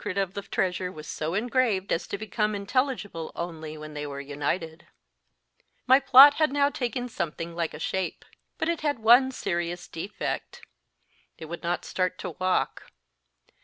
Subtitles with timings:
[0.01, 3.77] 274 MY FIRST BOOK of the treasure was so engraved as to become intelligible only
[3.77, 4.87] when they were united.
[5.85, 8.25] My plot had now taken something like a shape;
[8.57, 10.63] but it had one serious defect.
[11.37, 12.91] It would not start to walk.